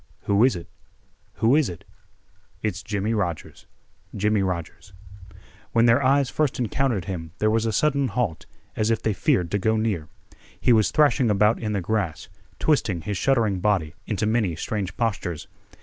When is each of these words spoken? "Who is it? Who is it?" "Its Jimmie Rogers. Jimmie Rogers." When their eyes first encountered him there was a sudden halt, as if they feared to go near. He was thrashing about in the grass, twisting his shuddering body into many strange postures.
"Who 0.23 0.43
is 0.43 0.55
it? 0.55 0.67
Who 1.33 1.55
is 1.55 1.69
it?" 1.69 1.83
"Its 2.63 2.81
Jimmie 2.81 3.13
Rogers. 3.13 3.67
Jimmie 4.15 4.41
Rogers." 4.41 4.93
When 5.73 5.85
their 5.85 6.01
eyes 6.01 6.27
first 6.27 6.57
encountered 6.57 7.05
him 7.05 7.33
there 7.37 7.51
was 7.51 7.67
a 7.67 7.71
sudden 7.71 8.07
halt, 8.07 8.47
as 8.75 8.89
if 8.89 9.03
they 9.03 9.13
feared 9.13 9.51
to 9.51 9.59
go 9.59 9.77
near. 9.77 10.07
He 10.59 10.73
was 10.73 10.89
thrashing 10.89 11.29
about 11.29 11.59
in 11.59 11.73
the 11.73 11.81
grass, 11.81 12.29
twisting 12.57 13.01
his 13.01 13.17
shuddering 13.19 13.59
body 13.59 13.93
into 14.07 14.25
many 14.25 14.55
strange 14.55 14.97
postures. 14.97 15.47